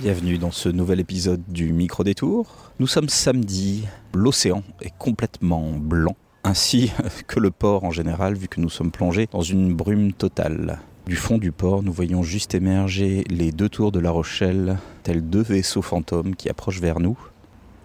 [0.00, 2.70] Bienvenue dans ce nouvel épisode du Micro Détour.
[2.78, 3.82] Nous sommes samedi,
[4.14, 6.92] l'océan est complètement blanc, ainsi
[7.26, 10.78] que le port en général, vu que nous sommes plongés dans une brume totale.
[11.08, 15.28] Du fond du port, nous voyons juste émerger les deux tours de La Rochelle, tels
[15.28, 17.18] deux vaisseaux fantômes qui approchent vers nous.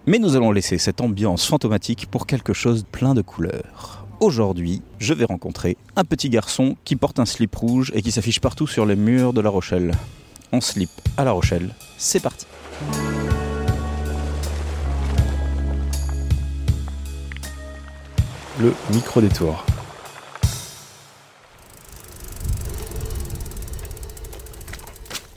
[0.06, 4.06] Mais nous allons laisser cette ambiance fantomatique pour quelque chose de plein de couleurs.
[4.20, 8.38] Aujourd'hui, je vais rencontrer un petit garçon qui porte un slip rouge et qui s'affiche
[8.38, 9.90] partout sur les murs de La Rochelle.
[10.54, 12.46] En slip à La Rochelle, c'est parti.
[18.60, 19.64] Le micro détour.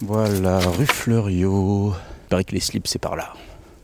[0.02, 1.96] Voilà, rue Fleuriot.
[1.96, 3.34] Il paraît que les slips, c'est par là.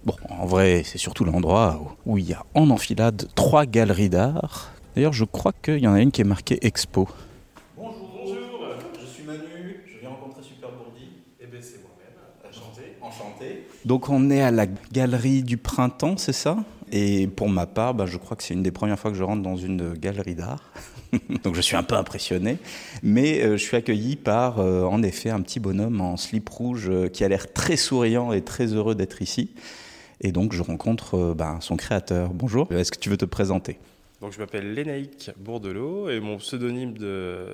[0.05, 4.71] Bon, en vrai, c'est surtout l'endroit où il y a en enfilade trois galeries d'art.
[4.95, 7.09] D'ailleurs, je crois qu'il y en a une qui est marquée Expo.
[7.75, 8.67] Bonjour, bonjour,
[9.01, 11.09] je suis Manu, je viens rencontrer Super Bourdi.
[11.41, 12.15] Eh bien, c'est moi-même.
[12.47, 12.97] Enchanté.
[13.01, 13.67] Enchanté.
[13.85, 16.57] Donc, on est à la galerie du printemps, c'est ça?
[16.91, 19.23] Et pour ma part, bah, je crois que c'est une des premières fois que je
[19.23, 20.71] rentre dans une galerie d'art.
[21.43, 22.59] Donc, je suis un peu impressionné.
[23.01, 26.89] Mais euh, je suis accueilli par, euh, en effet, un petit bonhomme en slip rouge
[26.89, 29.51] euh, qui a l'air très souriant et très heureux d'être ici.
[30.21, 32.33] Et donc, je rencontre euh, bah, son créateur.
[32.33, 33.79] Bonjour, est-ce que tu veux te présenter?
[34.21, 36.93] Donc, je m'appelle Lénaïque Bourdelot et mon pseudonyme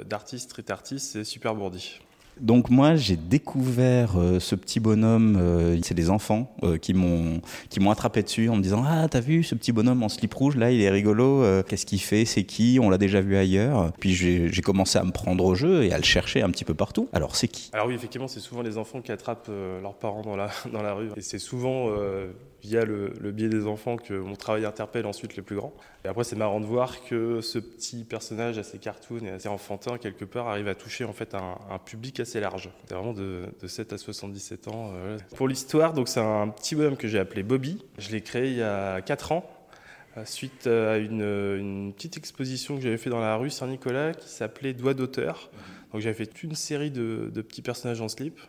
[0.07, 1.99] d'artiste, street artist, c'est Super Bourdi.
[2.41, 7.41] Donc moi j'ai découvert euh, ce petit bonhomme, euh, c'est des enfants euh, qui m'ont
[7.69, 10.33] qui m'ont attrapé dessus en me disant ah t'as vu ce petit bonhomme en slip
[10.33, 13.35] rouge là il est rigolo, euh, qu'est-ce qu'il fait, c'est qui, on l'a déjà vu
[13.35, 13.91] ailleurs.
[13.99, 16.73] Puis j'ai commencé à me prendre au jeu et à le chercher un petit peu
[16.73, 17.09] partout.
[17.13, 17.69] Alors c'est qui?
[17.73, 20.81] Alors oui, effectivement, c'est souvent les enfants qui attrapent euh, leurs parents dans la, dans
[20.81, 21.09] la rue.
[21.15, 22.31] Et c'est souvent euh,
[22.61, 25.73] via le, le biais des enfants que mon travail interpelle ensuite les plus grands.
[26.03, 29.97] Et après, c'est marrant de voir que ce petit personnage assez cartoon et assez enfantin,
[29.97, 32.69] quelque part, arrive à toucher en fait un, un public assez large.
[32.85, 34.91] C'est vraiment de, de 7 à 77 ans.
[34.95, 35.17] euh.
[35.35, 37.83] Pour l'histoire, donc c'est un petit bonhomme que j'ai appelé Bobby.
[37.97, 39.49] Je l'ai créé il y a 4 ans.
[40.17, 44.27] euh, Suite à une, une petite exposition que j'avais fait dans la rue Saint-Nicolas qui
[44.29, 45.49] s'appelait Doigt d'auteur.
[45.93, 48.39] Donc j'avais fait toute une série de, de petits personnages en slip.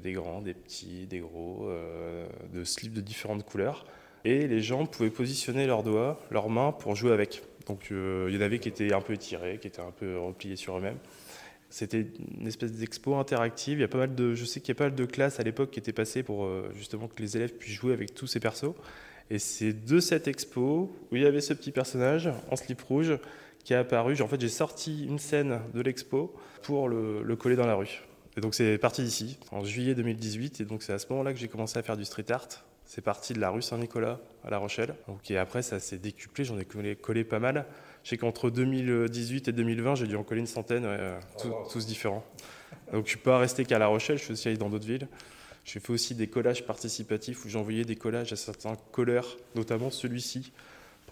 [0.00, 3.84] Des grands, des petits, des gros, euh, de slips de différentes couleurs.
[4.24, 7.42] Et les gens pouvaient positionner leurs doigts, leurs mains pour jouer avec.
[7.66, 10.18] Donc euh, il y en avait qui étaient un peu étirés, qui étaient un peu
[10.18, 10.98] repliés sur eux-mêmes.
[11.70, 12.06] C'était
[12.40, 13.78] une espèce d'expo interactive.
[13.78, 15.40] Il y a pas mal de, je sais qu'il y a pas mal de classes
[15.40, 18.26] à l'époque qui étaient passées pour euh, justement que les élèves puissent jouer avec tous
[18.26, 18.74] ces persos.
[19.30, 23.18] Et c'est de cette expo où il y avait ce petit personnage en slip rouge
[23.64, 24.20] qui est apparu.
[24.20, 28.02] En fait, j'ai sorti une scène de l'expo pour le coller dans la rue.
[28.36, 30.60] Et donc c'est parti d'ici, en juillet 2018.
[30.60, 32.48] Et donc c'est à ce moment-là que j'ai commencé à faire du street art.
[32.84, 34.94] C'est parti de la rue Saint-Nicolas à La Rochelle.
[35.06, 36.44] Donc, et après, ça s'est décuplé.
[36.44, 37.64] J'en ai collé, collé pas mal.
[38.04, 41.86] Je sais qu'entre 2018 et 2020, j'ai dû en coller une centaine, euh, tous- tous
[41.86, 42.24] différents.
[42.92, 45.08] Donc je suis pas resté qu'à La Rochelle, je suis aussi allé dans d'autres villes.
[45.64, 49.90] J'ai fait aussi des collages participatifs où j'ai envoyé des collages à certains colleurs, notamment
[49.90, 50.52] celui-ci,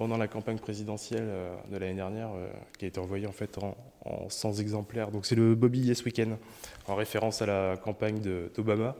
[0.00, 3.58] pendant la campagne présidentielle euh, de l'année dernière, euh, qui a été envoyé en fait
[3.58, 5.10] en, en 100 exemplaires.
[5.10, 6.38] Donc c'est le Bobby Yes Weekend,
[6.88, 8.18] en référence à la campagne
[8.56, 8.96] d'Obama,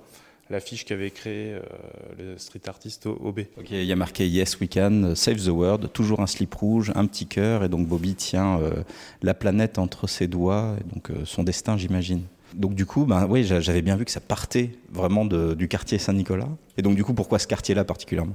[0.50, 1.60] l'affiche qu'avait créée euh,
[2.18, 3.40] le street artist O- OB.
[3.58, 6.92] Ok, il y a marqué Yes We Can, Save the World, toujours un slip rouge,
[6.94, 8.60] un petit cœur et donc Bobby tient
[9.22, 12.24] la planète entre ses doigts donc son destin j'imagine.
[12.52, 15.96] Donc du coup, ben oui, j'a- j'avais bien vu que ça partait vraiment du quartier
[15.98, 16.48] Saint-Nicolas.
[16.76, 18.34] Et donc du coup, pourquoi ce quartier-là particulièrement?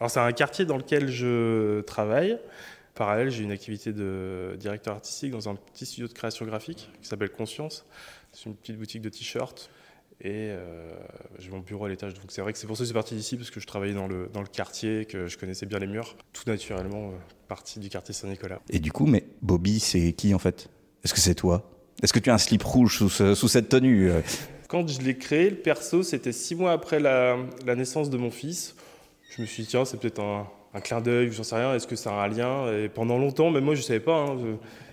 [0.00, 2.38] Alors c'est un quartier dans lequel je travaille.
[2.94, 7.08] Parallèle, j'ai une activité de directeur artistique dans un petit studio de création graphique qui
[7.08, 7.84] s'appelle Conscience.
[8.32, 9.70] C'est une petite boutique de t-shirts.
[10.22, 10.94] Et euh,
[11.38, 12.14] j'ai mon bureau à l'étage.
[12.14, 13.92] Donc c'est vrai que c'est pour ça que c'est parti d'ici, parce que je travaillais
[13.92, 16.16] dans le, dans le quartier, que je connaissais bien les murs.
[16.32, 17.16] Tout naturellement, euh,
[17.48, 18.60] partie du quartier Saint-Nicolas.
[18.70, 20.70] Et du coup, mais Bobby, c'est qui en fait?
[21.04, 21.70] Est-ce que c'est toi?
[22.02, 24.10] Est-ce que tu as un slip rouge sous, ce- sous cette tenue?
[24.68, 27.36] Quand je l'ai créé, le perso, c'était six mois après la,
[27.66, 28.74] la naissance de mon fils.
[29.30, 31.86] Je me suis dit, tiens, c'est peut-être un, un clin d'œil, j'en sais rien, est-ce
[31.86, 32.72] que ça a un lien?
[32.72, 34.16] Et pendant longtemps, même moi, je ne savais pas.
[34.16, 34.38] hein,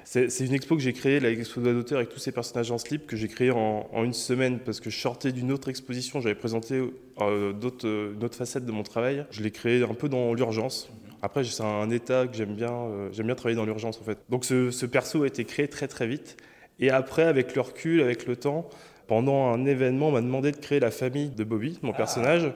[0.06, 3.08] c'est une expo que j'ai créée, l'expo de d'auteur avec tous ces personnages en slip,
[3.08, 6.20] que j'ai créée en, en une semaine parce que je sortais d'une autre exposition.
[6.20, 6.82] J'avais présenté
[7.22, 9.26] euh, d'autres, euh, une autre facette de mon travail.
[9.32, 10.90] Je l'ai créé un peu dans l'urgence.
[11.22, 14.18] Après, c'est un état que j'aime bien, euh, j'aime bien travailler dans l'urgence en fait.
[14.30, 16.36] Donc ce, ce perso a été créé très très vite.
[16.80, 18.70] Et après, avec le recul, avec le temps,
[19.08, 22.52] pendant un événement, on m'a demandé de créer la famille de Bobby, mon personnage.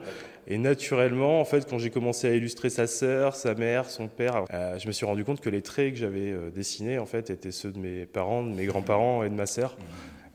[0.49, 4.45] Et naturellement, en fait, quand j'ai commencé à illustrer sa sœur, sa mère, son père,
[4.53, 7.29] euh, je me suis rendu compte que les traits que j'avais euh, dessinés, en fait,
[7.29, 9.75] étaient ceux de mes parents, de mes grands-parents et de ma sœur.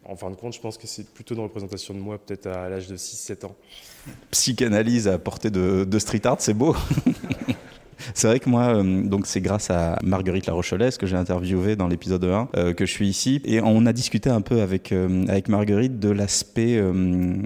[0.05, 2.69] En fin de compte, je pense que c'est plutôt une représentation de moi, peut-être à
[2.69, 3.57] l'âge de 6-7 ans.
[4.31, 6.77] Psychanalyse à portée de, de street art, c'est beau.
[8.15, 11.77] C'est vrai que moi, euh, donc c'est grâce à Marguerite La Rochelaise que j'ai interviewé
[11.77, 14.93] dans l'épisode 1 euh, que je suis ici et on a discuté un peu avec
[15.29, 16.83] avec Marguerite de l'aspect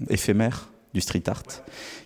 [0.09, 1.43] éphémère du street art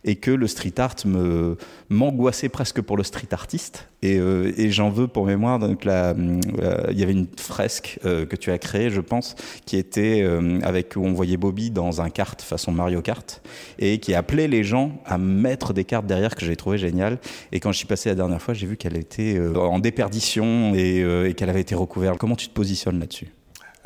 [0.04, 1.56] et que le street art me
[1.90, 3.86] m'angoissait presque pour le street artiste.
[4.02, 8.36] Et, euh, et j'en veux pour mémoire donc là il y avait une fresque que
[8.36, 10.26] tu as créée je pense qui était
[10.62, 13.42] avec où on voyait Bobby dans un kart façon Mario Kart
[13.78, 17.18] et qui appelait les gens à mettre des cartes derrière que j'ai trouvé génial.
[17.52, 21.50] Et quand suis passé la dernière fois j'ai vu qu'elle était en déperdition et qu'elle
[21.50, 22.18] avait été recouverte.
[22.18, 23.28] Comment tu te positionnes là-dessus?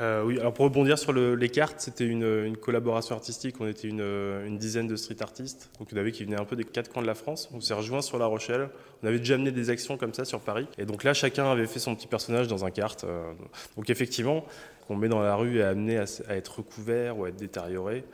[0.00, 3.56] Euh, oui, alors pour rebondir sur les cartes, c'était une, collaboration artistique.
[3.60, 5.70] On était une, dizaine de street artistes.
[5.78, 7.48] Donc il y avait qui venaient un peu des quatre coins de la France.
[7.52, 8.70] On s'est rejoints sur La Rochelle.
[9.02, 10.66] On avait déjà amené des actions comme ça sur Paris.
[10.78, 13.04] Et donc là, chacun avait fait son petit personnage dans un carte.
[13.04, 13.32] Euh,
[13.76, 14.44] donc effectivement,
[14.86, 18.04] qu'on met dans la rue est amené à, être recouvert ou à être détérioré.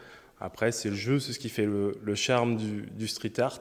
[0.41, 3.61] Après, c'est le jeu, c'est ce qui fait le, charme du, street art.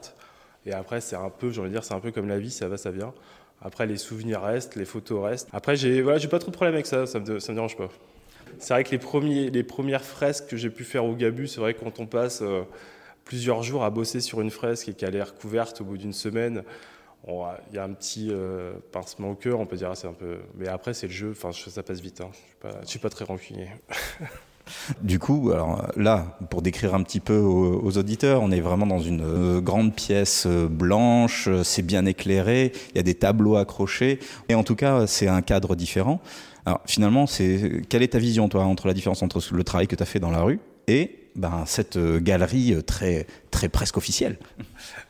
[0.66, 2.50] Et après, c'est un peu, j'ai envie de dire, c'est un peu comme la vie,
[2.50, 3.14] ça va, ça vient.
[3.62, 5.48] Après, les souvenirs restent, les photos restent.
[5.52, 7.88] Après, j'ai voilà, pas trop de problème avec ça, ça me, ça me dérange pas.
[8.58, 11.60] C'est vrai que les, premiers, les premières fresques que j'ai pu faire au Gabu, c'est
[11.60, 12.62] vrai que quand on passe euh,
[13.24, 16.62] plusieurs jours à bosser sur une fresque et qu'elle est recouverte au bout d'une semaine,
[17.28, 20.38] il y a un petit euh, pincement au cœur, on peut dire, c'est un peu.
[20.56, 22.20] Mais après, c'est le jeu, enfin, ça passe vite.
[22.20, 22.30] Hein.
[22.64, 23.68] Je ne suis, pas très rancunier.
[25.02, 29.00] Du coup, alors là, pour décrire un petit peu aux, auditeurs, on est vraiment dans
[29.00, 34.54] une euh, grande pièce blanche, c'est bien éclairé, il y a des tableaux accrochés, et
[34.54, 36.20] en tout cas, c'est un cadre différent.
[36.66, 39.96] Alors finalement, c'est quelle est ta vision, toi, entre la différence entre le travail que
[39.96, 40.60] tu as fait dans la rue
[40.90, 44.36] et ben, cette euh, galerie euh, très, très presque officielle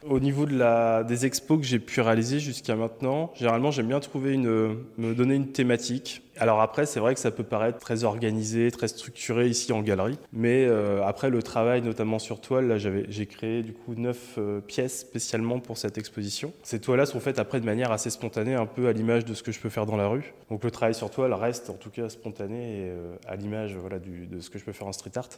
[0.07, 4.01] Au niveau de la, des expos que j'ai pu réaliser jusqu'à maintenant, généralement j'aime bien
[4.01, 6.23] trouver une, me donner une thématique.
[6.37, 10.19] Alors après, c'est vrai que ça peut paraître très organisé, très structuré ici en galerie,
[10.33, 15.01] mais euh, après le travail, notamment sur toile, là j'ai créé du coup neuf pièces
[15.01, 16.53] spécialement pour cette exposition.
[16.63, 19.43] Ces toiles-là sont faites après de manière assez spontanée, un peu à l'image de ce
[19.43, 20.35] que je peux faire dans la rue.
[20.51, 22.93] Donc le travail sur toile reste en tout cas spontané et
[23.27, 25.29] à l'image voilà, de ce que je peux faire en street art.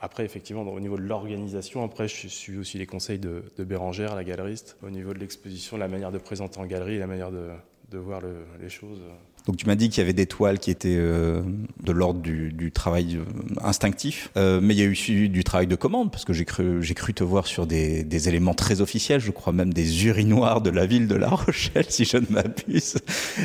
[0.00, 4.24] Après, effectivement, au niveau de l'organisation, après, je suis aussi les conseils de, Bérangère, la
[4.24, 8.20] galeriste, au niveau de l'exposition, la manière de présenter en galerie, la manière de, voir
[8.60, 9.00] les choses.
[9.46, 11.42] Donc tu m'as dit qu'il y avait des toiles qui étaient euh,
[11.82, 13.24] de l'ordre du, travail euh,
[13.62, 17.14] instinctif, euh, mais il y a eu du travail de commande, parce que j'ai cru,
[17.14, 21.08] te voir sur des, éléments très officiels, je crois même des urinoirs de la ville
[21.08, 22.96] de La Rochelle, si je ne m'abuse.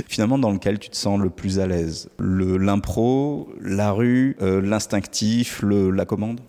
[0.08, 2.10] Finalement, dans lequel tu te sens le plus à l'aise?
[2.18, 6.40] L'impro, la rue, l'instinctif, la commande?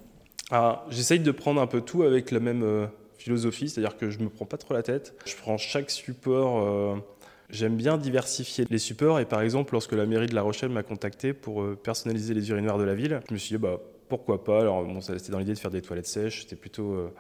[0.53, 2.89] Ah, J'essaye de prendre un peu tout avec la même
[3.19, 5.15] philosophie, c'est-à-dire que je me prends pas trop la tête.
[5.27, 7.03] Je prends chaque support
[7.53, 10.85] J'aime bien diversifier les supports et par exemple lorsque la mairie de La Rochelle m'a
[10.85, 14.45] contacté pour euh, personnaliser les urinoirs de la ville, je me suis dit bah pourquoi
[14.45, 14.61] pas?
[14.61, 17.13] Alors bon, c'était dans l'idée de faire des toilettes sèches, c'était plutôt euh,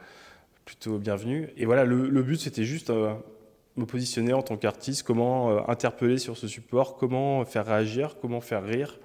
[0.64, 1.48] plutôt bienvenu.
[1.56, 3.12] Et voilà, le, but c'était juste euh,
[3.76, 8.62] me positionner en tant qu'artiste, comment interpeller sur ce support, comment faire réagir, comment faire
[8.62, 9.00] rire,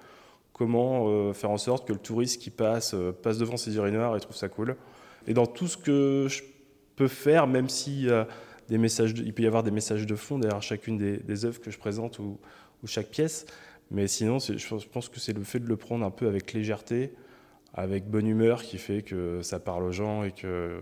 [0.52, 4.36] comment faire en sorte que le touriste qui passe passe devant ces urinoirs et trouve
[4.36, 4.76] ça cool?
[5.26, 6.42] Et dans tout ce que je
[6.94, 8.08] peux faire, même si
[8.70, 12.18] il peut y avoir des messages de fond derrière chacune des, œuvres que je présente
[12.18, 12.38] ou,
[12.82, 13.46] ou chaque pièce.
[13.90, 17.12] Mais sinon, je pense que c'est le fait de le prendre un peu avec légèreté,
[17.72, 20.80] avec bonne humeur, qui fait que ça parle aux gens et que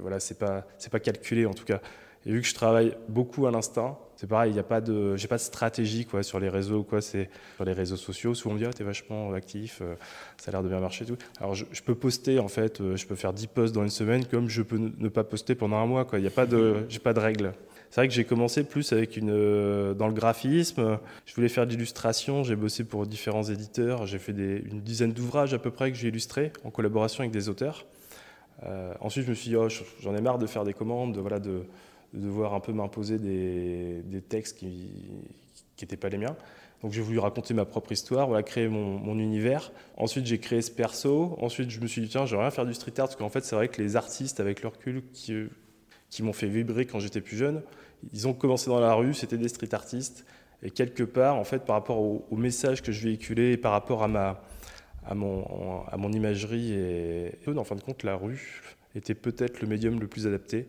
[0.00, 1.80] voilà, c'est pas c'est pas calculé en tout cas.
[2.24, 5.14] Et vu que je travaille beaucoup à l'instinct, c'est pareil, il n'y a pas de,
[5.16, 7.02] j'ai pas de stratégie quoi sur les réseaux quoi.
[7.02, 8.34] C'est sur les réseaux sociaux.
[8.34, 9.94] Souvent on me dit ah, t'es vachement actif, euh,
[10.38, 11.18] ça a l'air de bien marcher tout.
[11.38, 14.24] Alors je, peux poster en fait, euh, je peux faire 10 posts dans une semaine
[14.24, 16.18] comme je peux ne pas poster pendant un mois quoi.
[16.18, 17.52] Il y a pas de, j'ai pas de règles.
[17.90, 20.98] C'est vrai que j'ai commencé plus avec une euh, dans le graphisme.
[21.26, 22.42] Je voulais faire de l'illustration.
[22.42, 24.06] J'ai bossé pour différents éditeurs.
[24.06, 27.32] J'ai fait des, une dizaine d'ouvrages à peu près que j'ai illustrés en collaboration avec
[27.32, 27.84] des auteurs.
[29.00, 29.68] ensuite, je me suis dit, oh,
[30.00, 31.62] j'en ai marre de faire des commandes, voilà, de,
[32.12, 34.90] de devoir un peu m'imposer des, textes qui
[35.80, 36.36] n'étaient pas les miens.
[36.82, 39.72] Donc j'ai voulu raconter ma propre histoire, voilà, créer mon, univers.
[39.96, 41.36] Ensuite j'ai créé ce perso.
[41.40, 43.44] Ensuite je me suis dit tiens j'aimerais rien faire du street art parce qu'en fait
[43.44, 45.34] c'est vrai que les artistes avec leur recul qui,
[46.10, 47.62] qui m'ont fait vibrer quand j'étais plus jeune,
[48.12, 50.26] ils ont commencé dans la rue, c'était des street artistes.
[50.62, 54.02] Et quelque part en fait par rapport au, message que je véhiculais et par rapport
[54.02, 54.42] à ma
[55.08, 58.62] à mon, à mon imagerie et en fin de compte la rue
[58.96, 60.68] était peut-être le médium le plus adapté.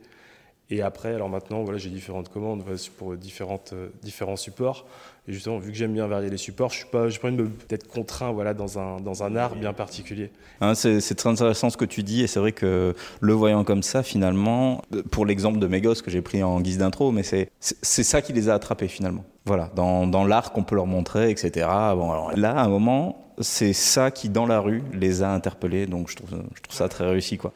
[0.70, 2.64] Et après, alors maintenant, voilà, j'ai différentes commandes
[2.98, 4.86] pour différentes, euh, différents supports.
[5.28, 7.50] Et justement, vu que j'aime bien varier les supports, je suis pas, pas envie de
[7.70, 10.30] être contraint, voilà, dans un, dans un art bien particulier.
[10.60, 13.84] Hein, c'est, très intéressant ce que tu dis, et c'est vrai que le voyant comme
[13.84, 14.82] ça, finalement,
[15.12, 18.34] pour l'exemple de mes gosses que j'ai pris en guise d'intro, mais c'est, ça qui
[18.34, 19.24] les a attrapés finalement.
[19.46, 21.68] Voilà, dans, dans l'art qu'on peut leur montrer, etc.
[21.94, 25.88] Bon, là, à un moment, c'est ça qui, dans la rue, les a interpellés.
[25.88, 27.54] Donc, je trouve, je trouve ça très réussi, quoi.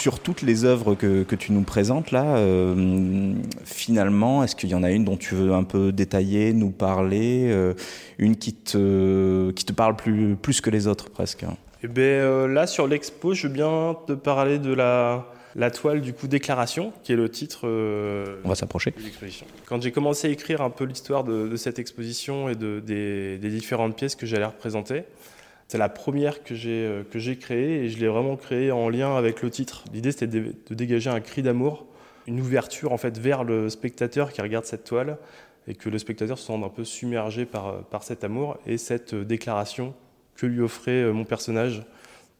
[0.00, 3.34] Sur toutes les œuvres que, que tu nous présentes là, euh,
[3.66, 7.48] finalement, est-ce qu'il y en a une dont tu veux un peu détailler, nous parler,
[7.50, 7.74] euh,
[8.16, 11.44] une qui te, qui te parle plus, plus que les autres presque
[11.82, 16.00] Eh ben, euh, là, sur l'expo, je veux bien te parler de la, la toile
[16.00, 18.92] du coup Déclaration, qui est le titre euh, On va s'approcher.
[18.96, 19.44] de l'exposition.
[19.66, 23.36] Quand j'ai commencé à écrire un peu l'histoire de, de cette exposition et de, des,
[23.36, 25.02] des différentes pièces que j'allais représenter,
[25.70, 28.88] c'est la première que j'ai euh, que j'ai créée et je l'ai vraiment créée en
[28.88, 29.84] lien avec le titre.
[29.92, 31.86] L'idée c'était de, dégager un cri d'amour,
[32.26, 35.16] une ouverture en fait vers le spectateur qui regarde cette toile
[35.68, 39.14] et que le spectateur se sente un peu submergé par, par cet amour et cette
[39.14, 39.94] euh, déclaration
[40.34, 41.84] que lui offrait euh, mon personnage,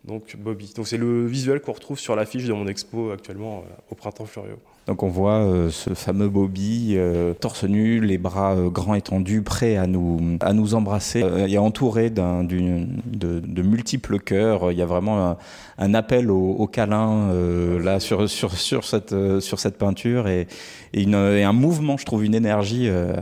[0.05, 0.73] donc Bobby.
[0.75, 4.27] Donc c'est le visuel qu'on retrouve sur l'affiche de mon expo actuellement euh, au Printemps
[4.27, 4.59] Furieux.
[4.91, 9.41] Donc on voit euh, ce fameux Bobby, euh, torse nu, les bras euh, grands étendus,
[9.41, 11.25] prêt à nous, à nous embrasser.
[11.47, 14.73] Il est entouré de, multiples cœurs.
[14.73, 15.37] Il y a vraiment
[15.79, 17.33] un, appel au, au câlin
[17.79, 20.49] là sur, sur, sur, cette, sur cette peinture et,
[20.93, 22.89] une- et un mouvement, je trouve, une énergie.
[22.89, 23.15] Euh,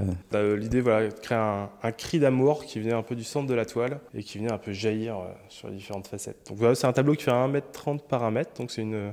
[0.56, 3.66] L'idée, voilà, de créer un, cri d'amour qui venait un peu du centre de la
[3.66, 5.16] toile et qui venait un peu jaillir
[5.50, 6.46] sur les différentes facettes.
[6.48, 9.12] Donc voilà, c'est un tableau qui fait 1m30 par 1m, donc c'est une,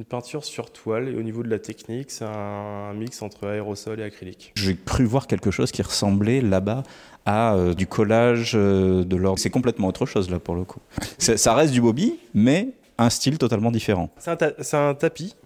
[0.00, 1.10] une peinture sur toile.
[1.10, 4.52] Et au niveau de la technique, c'est un, mix entre aérosol et acrylique.
[4.56, 6.84] J'ai cru voir quelque chose qui ressemblait là-bas
[7.26, 9.38] à euh, du collage euh, de l'or.
[9.38, 10.80] C'est complètement autre chose là pour le coup.
[11.18, 14.08] Ça reste du Bobby, mais un style totalement différent.
[14.18, 15.36] C'est un, ta- c'est un tapis,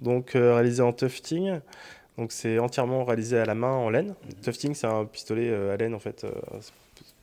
[0.00, 1.58] donc euh, réalisé en tufting.
[2.16, 4.14] Donc c'est entièrement réalisé à la main en laine.
[4.42, 6.24] Tufting, c'est un pistolet à laine en fait.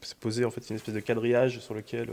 [0.02, 2.10] c'est posé en fait une espèce de quadrillage sur lequel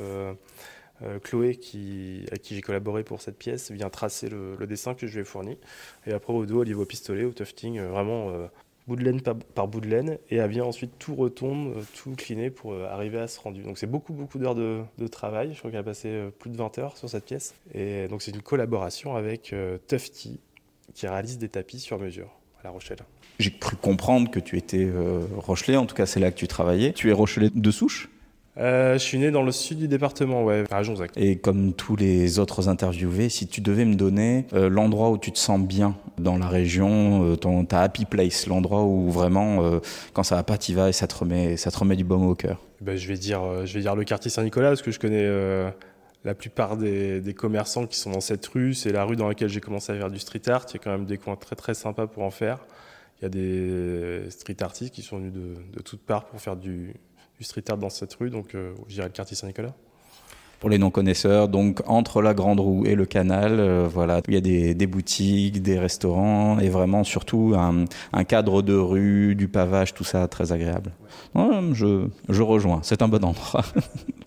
[1.02, 5.06] euh, Chloé, qui, avec qui j'ai collaboré pour cette pièce, vient tracer le, dessin que
[5.06, 5.56] je lui ai fourni.
[6.06, 8.46] Et après au dos, elle y au pistolet, au tufting, euh, vraiment euh,
[8.86, 10.18] bout de laine par, bout de laine.
[10.30, 13.62] Et elle vient ensuite tout retombe, tout cliner pour arriver à ce rendu.
[13.62, 15.52] Donc c'est beaucoup beaucoup d'heures de, travail.
[15.52, 17.54] Je crois qu'elle a passé plus de 20 heures sur cette pièce.
[17.74, 19.54] Et donc c'est une collaboration avec
[19.86, 20.40] Tufty
[20.94, 22.98] qui réalise des tapis sur mesure à La Rochelle.
[23.38, 24.88] J'ai cru comprendre que tu étais
[25.36, 26.92] Rochelet, en tout cas c'est là que tu travaillais.
[26.94, 28.08] Tu es Rochelet de souche?
[28.58, 31.12] Euh, je suis né dans le sud du département, ouais, à Jonzac.
[31.16, 35.30] et comme tous les autres interviewés, si tu devais me donner euh, l'endroit où tu
[35.30, 39.38] te sens bien dans la région, euh, ton, ta happy place, l'endroit où vraiment
[40.12, 42.26] quand ça va pas t'y vas et ça te remet, ça te remet du baume
[42.26, 42.60] au cœur.
[42.80, 45.28] Ben, je, vais dire, je vais dire le quartier Saint-Nicolas parce que je connais
[46.24, 48.74] la plupart des, des commerçants qui sont dans cette rue.
[48.74, 50.66] C'est la rue dans laquelle j'ai commencé à faire du street art.
[50.70, 52.58] Il y a quand même des coins très très sympas pour en faire.
[53.20, 56.56] Il y a des street artistes qui sont venus de, de toutes parts pour faire
[56.56, 56.94] du,
[57.38, 58.30] du street art dans cette rue.
[58.30, 59.74] Donc euh, je dirais le quartier Saint-Nicolas.
[60.60, 64.36] Pour les non-connaisseurs, donc entre la Grande Roue et le canal, euh, voilà, il y
[64.36, 69.46] a des, des boutiques, des restaurants et vraiment surtout un, un cadre de rue, du
[69.46, 70.90] pavage, tout ça très agréable.
[71.36, 73.64] Ouais, je, je rejoins, c'est un bon endroit.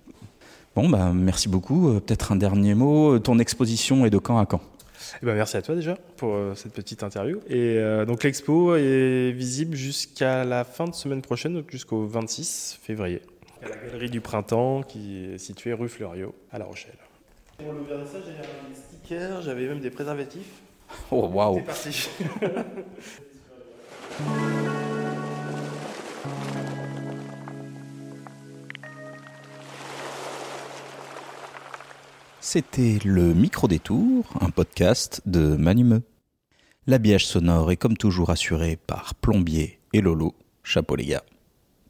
[0.76, 1.90] bon, bah, merci beaucoup.
[1.90, 3.20] Euh, Peut-être un dernier mot.
[3.20, 4.62] Ton exposition est de quand à quand?
[5.22, 7.40] Eh ben, merci à toi déjà pour euh, cette petite interview.
[7.48, 12.80] Et euh, donc l'expo est visible jusqu'à la fin de semaine prochaine, donc jusqu'au 26
[12.82, 13.22] février.
[13.64, 16.98] À la galerie du printemps qui est située rue Fleuriot à La Rochelle.
[17.58, 20.62] Pour le vernissage, j'avais des stickers, j'avais même des préservatifs.
[21.12, 22.10] Oh, waouh C'est parti.
[32.54, 36.04] C'était le Micro-détour, un podcast de Manumeux.
[36.86, 40.36] L'habillage sonore est comme toujours assuré par Plombier et Lolo.
[40.62, 41.24] Chapeau les gars.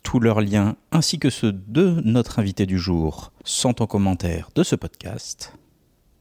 [0.04, 4.62] Tous leurs liens ainsi que ceux de notre invité du jour sont en commentaire de
[4.62, 5.56] ce podcast.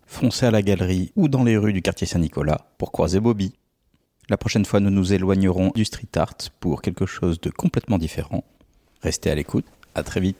[0.06, 3.52] Foncez à la galerie ou dans les rues du quartier Saint-Nicolas pour croiser Bobby.
[4.30, 8.44] La prochaine fois, nous nous éloignerons du street art pour quelque chose de complètement différent.
[9.02, 9.66] Restez à l'écoute.
[9.94, 10.38] À très vite.